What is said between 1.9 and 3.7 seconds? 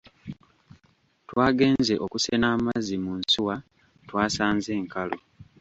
okusena amazzi mu nsuwa